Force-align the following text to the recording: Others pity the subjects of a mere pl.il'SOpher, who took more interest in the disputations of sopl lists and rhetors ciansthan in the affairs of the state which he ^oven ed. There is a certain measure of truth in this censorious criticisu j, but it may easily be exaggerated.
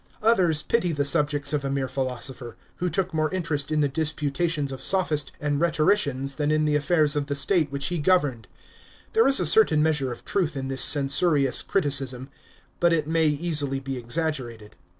Others 0.23 0.63
pity 0.63 0.91
the 0.93 1.05
subjects 1.05 1.53
of 1.53 1.63
a 1.63 1.69
mere 1.69 1.85
pl.il'SOpher, 1.87 2.55
who 2.77 2.89
took 2.89 3.13
more 3.13 3.31
interest 3.31 3.71
in 3.71 3.81
the 3.81 3.87
disputations 3.87 4.71
of 4.71 4.79
sopl 4.79 5.11
lists 5.11 5.31
and 5.39 5.61
rhetors 5.61 6.05
ciansthan 6.05 6.51
in 6.51 6.65
the 6.65 6.75
affairs 6.75 7.15
of 7.15 7.27
the 7.27 7.35
state 7.35 7.71
which 7.71 7.85
he 7.89 8.01
^oven 8.01 8.31
ed. 8.39 8.47
There 9.13 9.27
is 9.27 9.39
a 9.39 9.45
certain 9.45 9.83
measure 9.83 10.11
of 10.11 10.25
truth 10.25 10.57
in 10.57 10.69
this 10.69 10.83
censorious 10.83 11.61
criticisu 11.61 12.21
j, 12.23 12.29
but 12.79 12.93
it 12.93 13.05
may 13.07 13.27
easily 13.27 13.79
be 13.79 13.95
exaggerated. 13.95 14.75